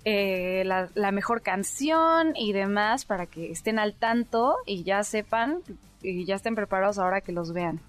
[0.06, 5.62] eh, la, mejor canción y demás para que estén al tanto y ya sepan
[6.02, 7.80] y ya estén preparados ahora que los vean.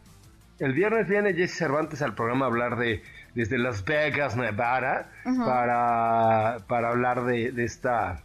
[0.58, 3.02] El viernes viene Jesse Cervantes al programa a hablar de
[3.34, 8.22] desde Las Vegas, Nevada, para, para hablar de, de esta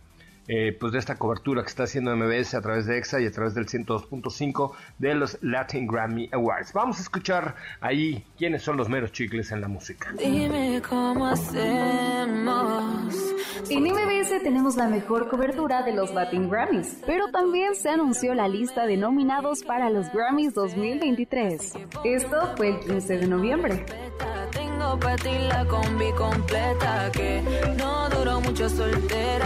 [0.54, 3.32] eh, pues de esta cobertura que está haciendo MBS a través de EXA y a
[3.32, 6.74] través del 102.5 de los Latin Grammy Awards.
[6.74, 10.12] Vamos a escuchar ahí quiénes son los meros chicles en la música.
[10.18, 13.16] Dime cómo hacemos.
[13.70, 18.50] En MBS tenemos la mejor cobertura de los Latin Grammys, pero también se anunció la
[18.50, 21.76] lista de nominados para los Grammys 2023.
[22.04, 23.86] Esto fue el 15 de noviembre.
[25.48, 27.42] La combi completa que
[27.78, 29.42] no duró mucho soltera.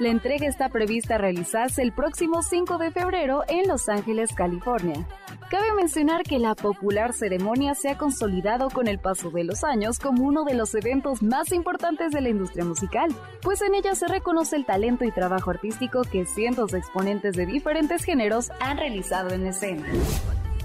[0.00, 5.06] La entrega está prevista realizarse el próximo 5 de febrero en Los Ángeles, California.
[5.48, 10.00] Cabe mencionar que la popular ceremonia se ha consolidado con el paso de los años
[10.00, 14.08] como uno de los eventos más importantes de la industria musical, pues en ella se
[14.08, 19.30] reconoce el talento y trabajo artístico que cientos de exponentes de diferentes géneros han realizado
[19.30, 19.86] en escena.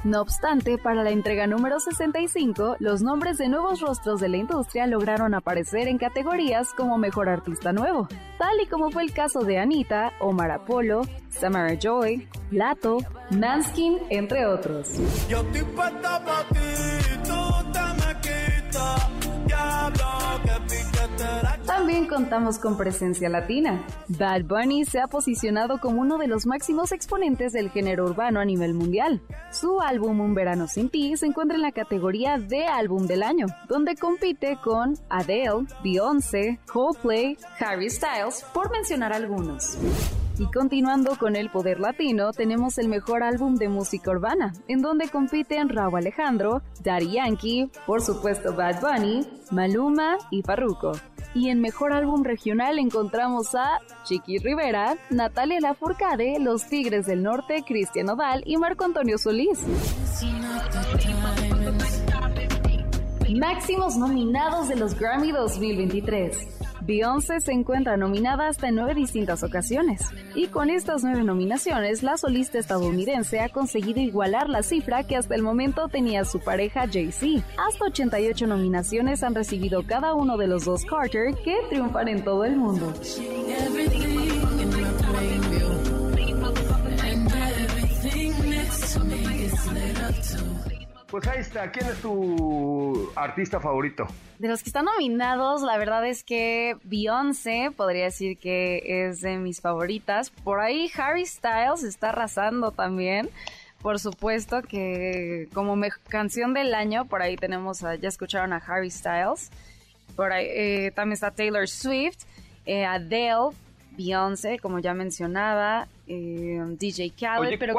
[0.04, 4.88] No obstante, para la entrega número 65, los nombres de nuevos rostros de la industria
[4.88, 8.08] lograron aparecer en categorías como Mejor Artista Nuevo,
[8.38, 13.00] tal y como fue el caso de Anita, Omar Apollo, Samara Joy, Lato,
[13.32, 14.94] Manskin, entre otros.
[21.66, 23.86] También contamos con presencia latina.
[24.08, 28.46] Bad Bunny se ha posicionado como uno de los máximos exponentes del género urbano a
[28.46, 29.22] nivel mundial.
[29.52, 33.48] Su álbum Un Verano Sin Ti se encuentra en la categoría de Álbum del Año,
[33.68, 39.78] donde compite con Adele, Beyoncé, Coldplay, Harry Styles, por mencionar algunos.
[40.40, 45.10] Y continuando con el poder latino, tenemos el mejor álbum de música urbana, en donde
[45.10, 50.94] compiten Raúl Alejandro, Daddy Yankee, por supuesto Bad Bunny, Maluma y Farruko.
[51.36, 57.66] Y en mejor álbum regional encontramos a Chiqui Rivera, Natalia Lafourcade, Los Tigres del Norte,
[57.68, 59.60] Cristian Odal y Marco Antonio Solís.
[63.36, 66.69] Máximos nominados de los Grammy 2023.
[66.90, 70.02] Beyoncé se encuentra nominada hasta en nueve distintas ocasiones.
[70.34, 75.36] Y con estas nueve nominaciones, la solista estadounidense ha conseguido igualar la cifra que hasta
[75.36, 77.46] el momento tenía su pareja Jay-Z.
[77.64, 82.44] Hasta 88 nominaciones han recibido cada uno de los dos Carter que triunfan en todo
[82.44, 82.92] el mundo.
[91.12, 91.72] Pues ahí está.
[91.72, 94.06] ¿Quién es tu artista favorito?
[94.38, 99.38] De los que están nominados, la verdad es que Beyoncé podría decir que es de
[99.38, 100.30] mis favoritas.
[100.30, 103.30] Por ahí Harry Styles está arrasando también.
[103.82, 105.76] Por supuesto que como
[106.10, 109.50] canción del año, por ahí tenemos, a, ya escucharon a Harry Styles.
[110.16, 112.20] Por ahí eh, también está Taylor Swift,
[112.66, 113.50] eh, Adele,
[113.98, 117.58] Beyoncé, como ya mencionaba, eh, DJ Khaled.
[117.58, 117.74] pero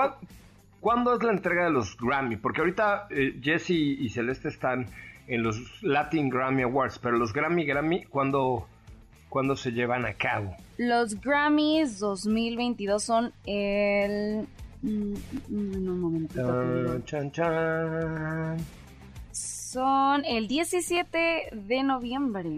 [0.81, 2.37] ¿Cuándo es la entrega de los Grammy?
[2.37, 4.87] Porque ahorita eh, Jesse y Celeste están
[5.27, 8.67] en los Latin Grammy Awards, pero los Grammy Grammy, ¿cuándo,
[9.29, 10.57] ¿cuándo se llevan a cabo?
[10.79, 14.47] Los Grammys 2022 son el...
[14.83, 15.13] Mm,
[15.49, 17.01] mm, un momentito.
[17.05, 18.57] Chan, chan.
[19.31, 22.57] Son el 17 de noviembre.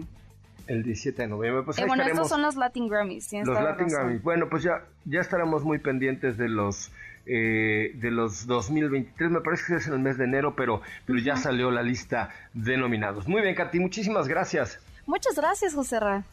[0.65, 1.63] El 17 de noviembre.
[1.63, 3.33] Pues eh, bueno, estos son los Latin Grammys.
[3.33, 4.23] Los Latin Grammys.
[4.23, 6.91] Bueno, pues ya, ya estaremos muy pendientes de los
[7.25, 11.19] eh, de los 2023, me parece que es en el mes de enero, pero, pero
[11.19, 13.27] ya salió la lista de nominados.
[13.27, 14.79] Muy bien, Katy, muchísimas gracias.
[15.05, 16.23] Muchas gracias, José Ra.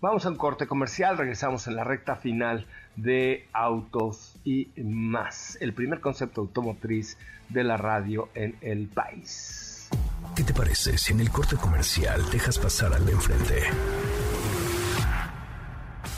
[0.00, 5.72] Vamos a un corte comercial, regresamos en la recta final de Autos y más, el
[5.74, 7.16] primer concepto automotriz
[7.48, 9.88] de la radio en el país.
[10.34, 13.62] ¿Qué te parece si en el corte comercial dejas pasar al de enfrente?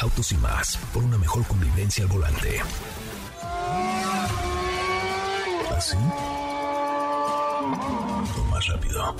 [0.00, 2.60] Autos y más, por una mejor convivencia al volante.
[5.84, 5.98] ¿Así?
[8.40, 9.14] O más rápido.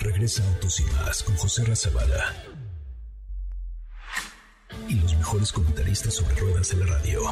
[0.00, 2.34] Regresa Autos y Más con José Razabala.
[4.86, 7.22] Y los mejores comentaristas sobre ruedas de la radio.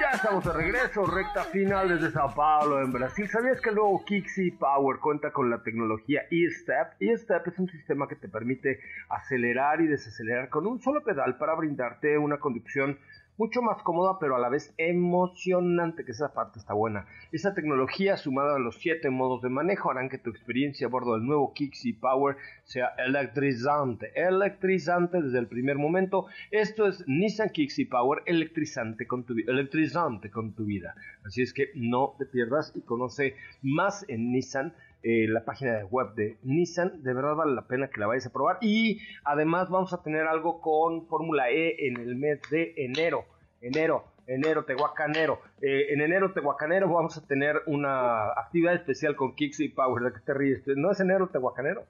[0.00, 3.28] Ya estamos de regreso, recta final desde Sao Paulo, en Brasil.
[3.28, 6.94] ¿Sabías que el nuevo Kixi Power cuenta con la tecnología E-Step?
[6.98, 11.54] E-Step es un sistema que te permite acelerar y desacelerar con un solo pedal para
[11.54, 12.98] brindarte una conducción
[13.38, 17.06] mucho más cómoda, pero a la vez emocionante, que esa parte está buena.
[17.30, 21.14] Esa tecnología, sumada a los siete modos de manejo, harán que tu experiencia a bordo
[21.14, 26.26] del nuevo Kixi Power sea electrizante, electrizante desde el primer momento.
[26.50, 30.96] Esto es Nissan Kixi Power, electrizante con tu, electrizante con tu vida.
[31.24, 34.74] Así es que no te pierdas y conoce más en Nissan.
[35.04, 37.04] Eh, la página de web de Nissan.
[37.04, 38.58] De verdad vale la pena que la vayas a probar.
[38.60, 43.24] Y además vamos a tener algo con Fórmula E en el mes de enero.
[43.60, 45.40] Enero, enero, Tehuacanero.
[45.60, 50.04] Eh, en enero, Tehuacanero, vamos a tener una actividad especial con Kicks y Power.
[50.04, 50.62] ¿De que te ríes?
[50.76, 51.84] ¿No es enero, Tehuacanero?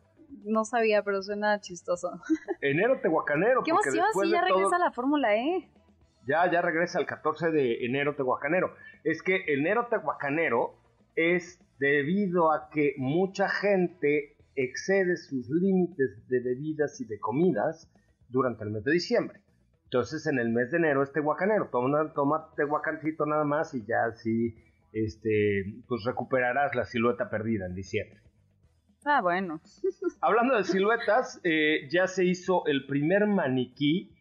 [0.44, 2.20] No sabía, pero suena chistoso.
[2.60, 3.62] Enero, Tehuacanero.
[3.62, 5.68] ¿Qué emoción si ya regresa la Fórmula E?
[6.26, 8.74] Ya, ya regresa el 14 de enero, Tehuacanero.
[9.04, 10.74] Es que enero, Tehuacanero
[11.16, 17.90] es debido a que mucha gente excede sus límites de bebidas y de comidas
[18.28, 19.40] durante el mes de diciembre.
[19.88, 24.04] Entonces en el mes de enero este guacanero, toma, toma guacancito nada más y ya
[24.04, 24.54] así
[24.92, 28.20] este, pues recuperarás la silueta perdida en diciembre.
[29.06, 29.62] Ah, bueno.
[30.20, 34.14] Hablando de siluetas, eh, ya se hizo el primer maniquí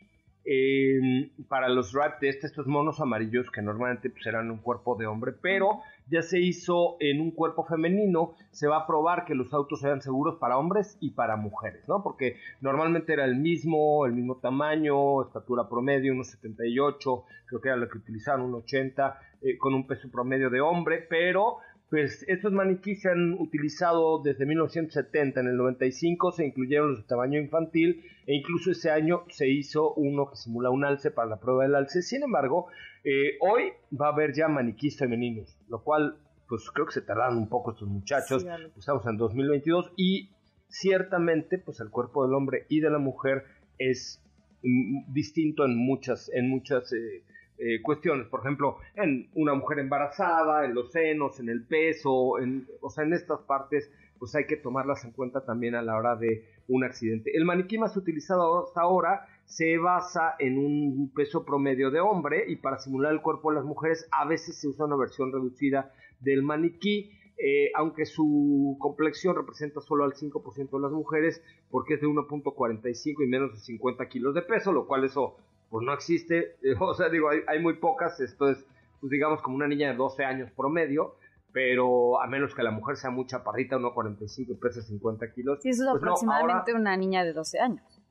[0.46, 5.06] eh, para los rap test, estos monos amarillos que normalmente pues, eran un cuerpo de
[5.06, 9.54] hombre, pero ya se hizo en un cuerpo femenino, se va a probar que los
[9.54, 12.02] autos sean seguros para hombres y para mujeres, ¿no?
[12.04, 17.78] Porque normalmente era el mismo, el mismo tamaño, estatura promedio, unos 78, creo que era
[17.78, 21.58] lo que utilizaban, un 80, eh, con un peso promedio de hombre, pero
[21.90, 27.08] pues estos maniquíes se han utilizado desde 1970, en el 95 se incluyeron los de
[27.08, 31.40] tamaño infantil e incluso ese año se hizo uno que simula un alce para la
[31.40, 32.02] prueba del alce.
[32.02, 32.68] Sin embargo,
[33.06, 36.18] eh, hoy va a haber ya maniquíes femeninos, lo cual
[36.50, 38.46] pues creo que se tardaron un poco estos muchachos.
[38.78, 40.32] Estamos en 2022 y
[40.68, 43.46] ciertamente pues el cuerpo del hombre y de la mujer
[43.78, 44.22] es
[44.64, 47.24] mm, distinto en muchas en muchas eh,
[47.60, 52.68] eh, cuestiones, por ejemplo, en una mujer embarazada, en los senos, en el peso, en,
[52.82, 56.16] o sea, en estas partes, pues hay que tomarlas en cuenta también a la hora
[56.16, 57.36] de un accidente.
[57.36, 62.58] El maniquí más utilizado hasta ahora se basa en un peso promedio de hombre y
[62.58, 66.44] para simular el cuerpo de las mujeres a veces se usa una versión reducida del
[66.44, 67.12] maniquí.
[67.40, 73.24] Eh, aunque su complexión representa solo al 5% de las mujeres, porque es de 1.45
[73.24, 75.38] y menos de 50 kilos de peso, lo cual eso
[75.70, 78.66] pues no existe, o sea, digo, hay, muy pocas, esto es,
[79.00, 81.16] pues digamos, como una niña de 12 años promedio,
[81.52, 85.60] pero a menos que la mujer sea muy chaparrita, 1,45 y pese 50 kilos.
[85.62, 88.02] Sí, eso es pues aproximadamente una niña de 12 años.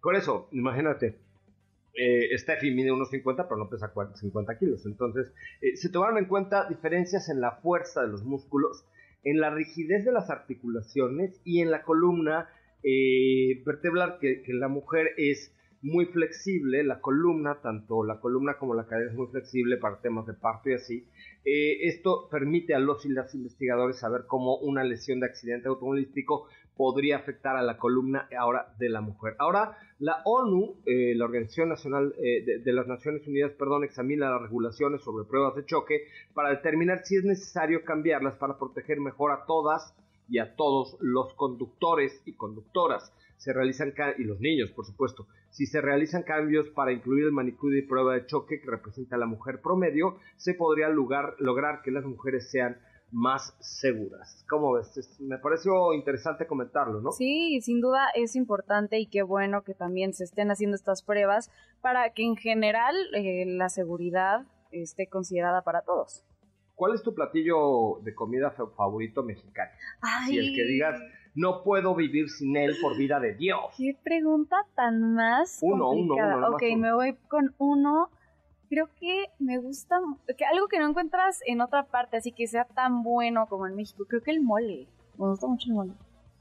[0.00, 1.18] Por eso, imagínate,
[1.94, 4.84] eh, Steffi mide unos 50, pero no pesa 50 kilos.
[4.86, 8.84] Entonces, eh, se tomaron en cuenta diferencias en la fuerza de los músculos,
[9.22, 12.48] en la rigidez de las articulaciones y en la columna
[12.82, 15.53] eh, vertebral, que, que la mujer es
[15.84, 20.26] muy flexible, la columna, tanto la columna como la cadera es muy flexible para temas
[20.26, 21.06] de parto y así.
[21.44, 26.48] Eh, esto permite a los y las investigadores saber cómo una lesión de accidente automovilístico
[26.74, 29.36] podría afectar a la columna ahora de la mujer.
[29.38, 34.40] Ahora, la ONU, eh, la Organización Nacional eh, de, las Naciones Unidas, perdón, examina las
[34.40, 39.44] regulaciones sobre pruebas de choque para determinar si es necesario cambiarlas para proteger mejor a
[39.44, 39.94] todas
[40.30, 43.12] y a todos los conductores y conductoras.
[43.44, 45.26] Se realizan y los niños, por supuesto.
[45.50, 49.18] Si se realizan cambios para incluir el manicure y prueba de choque que representa a
[49.18, 52.78] la mujer promedio, se podría lograr que las mujeres sean
[53.10, 54.46] más seguras.
[54.48, 55.20] ¿Cómo ves?
[55.20, 57.12] Me pareció interesante comentarlo, ¿no?
[57.12, 61.50] Sí, sin duda es importante y qué bueno que también se estén haciendo estas pruebas
[61.82, 66.24] para que en general eh, la seguridad esté considerada para todos.
[66.74, 69.70] ¿Cuál es tu platillo de comida favorito mexicano?
[70.26, 70.98] Si el que digas,
[71.34, 73.74] no puedo vivir sin él por vida de Dios.
[73.76, 76.36] Qué pregunta tan más uno, complicada.
[76.36, 78.10] Uno, uno, ok, me voy con uno.
[78.68, 80.00] Creo que me gusta,
[80.36, 83.76] que algo que no encuentras en otra parte, así que sea tan bueno como en
[83.76, 84.04] México.
[84.08, 84.88] Creo que el mole.
[85.18, 85.92] Me gusta mucho el mole.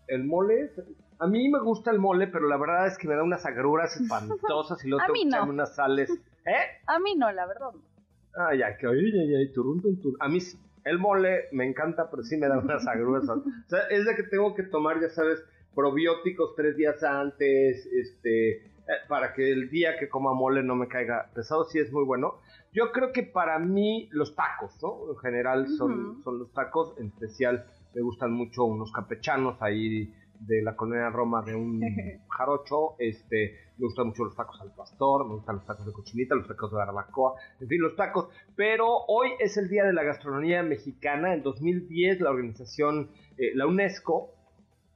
[0.07, 0.71] El mole,
[1.19, 3.95] a mí me gusta el mole, pero la verdad es que me da unas agruras
[4.01, 6.09] espantosas y luego tengo que unas sales.
[6.45, 6.81] ¿Eh?
[6.87, 8.53] A mí no, la verdad no.
[8.55, 10.17] Ya, que oye, ya, ya, turun, turun.
[10.19, 10.39] A mí
[10.85, 13.27] el mole me encanta, pero sí me da unas agruras.
[13.29, 18.51] o sea, es de que tengo que tomar, ya sabes, probióticos tres días antes, este,
[18.57, 18.63] eh,
[19.07, 22.39] para que el día que coma mole no me caiga pesado, sí es muy bueno.
[22.73, 25.11] Yo creo que para mí los tacos, ¿no?
[25.11, 30.13] En general son, son los tacos, en especial me gustan mucho unos campechanos ahí
[30.45, 31.81] de la colonia Roma de un
[32.29, 36.35] jarocho, este, me gustan mucho los tacos al pastor, me gustan los tacos de cochinita,
[36.35, 38.29] los tacos de barbacoa, en fin, los tacos.
[38.55, 41.33] Pero hoy es el Día de la Gastronomía Mexicana.
[41.33, 44.31] En 2010 la organización, eh, la UNESCO,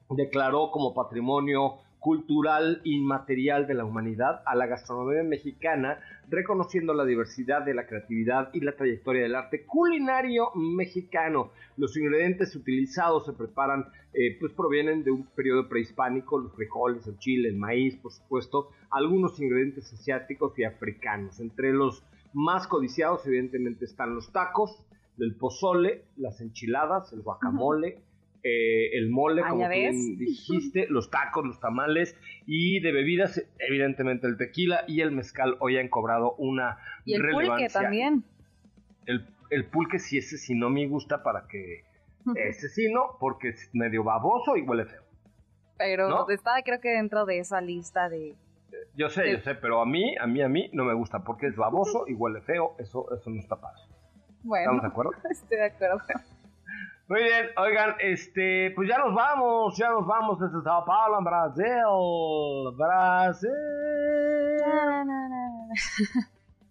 [0.09, 7.63] declaró como patrimonio cultural inmaterial de la humanidad a la gastronomía mexicana, reconociendo la diversidad
[7.63, 11.51] de la creatividad y la trayectoria del arte culinario mexicano.
[11.77, 17.17] Los ingredientes utilizados se preparan, eh, pues provienen de un periodo prehispánico, los frijoles, el
[17.19, 21.39] chile, el maíz, por supuesto, algunos ingredientes asiáticos y africanos.
[21.39, 24.83] Entre los más codiciados, evidentemente, están los tacos,
[25.17, 27.99] el pozole, las enchiladas, el guacamole,
[28.43, 32.15] eh, el mole, ah, como dijiste, los tacos, los tamales
[32.45, 37.21] y de bebidas, evidentemente el tequila y el mezcal hoy han cobrado una y el
[37.29, 38.23] pulque también.
[39.05, 41.83] El, el, pulque sí, ese sí no me gusta para que...
[42.35, 45.03] ese sí no, porque es medio baboso y huele feo.
[45.77, 48.35] Pero está creo que dentro de esa lista de...
[48.95, 51.47] Yo sé, yo sé, pero a mí, a mí, a mí no me gusta porque
[51.47, 53.81] es baboso y huele feo, eso, eso no está padre.
[54.43, 55.11] Bueno, ¿Estamos de acuerdo?
[55.29, 56.01] Estoy de acuerdo.
[57.09, 61.23] Muy bien, oigan, este, pues ya nos vamos, ya nos vamos desde Sao Paulo, en
[61.23, 61.65] Brasil.
[62.75, 63.49] Brasil.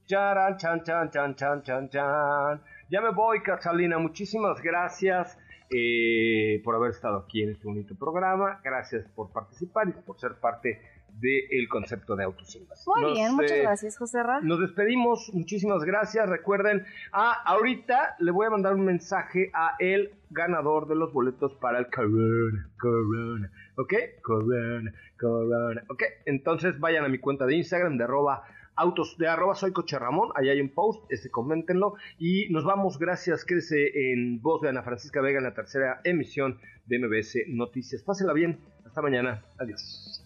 [0.05, 2.61] Chan, chan, chan, chan, chan, chan.
[2.91, 3.99] Ya me voy, Catalina.
[3.99, 5.39] Muchísimas gracias
[5.71, 8.61] eh, por haber estado aquí en este bonito programa.
[8.63, 10.83] Gracias por participar y por ser parte
[11.21, 14.41] del concepto de autos Muy bien, muchas eh, gracias, José Ra.
[14.43, 16.29] Nos despedimos, muchísimas gracias.
[16.29, 21.55] Recuerden, ah, ahorita le voy a mandar un mensaje a el ganador de los boletos
[21.55, 23.95] para el Corona, Corona, ¿ok?
[24.23, 26.03] Corona, Corona, ¿ok?
[26.27, 28.45] Entonces vayan a mi cuenta de Instagram de arroba
[28.77, 32.99] autos de arroba soy coche Ramón, ahí hay un post, ese coméntenlo y nos vamos,
[32.99, 38.03] gracias, quédese en voz de Ana Francisca Vega en la tercera emisión de MBS Noticias.
[38.03, 40.26] Pásela bien, hasta mañana, adiós.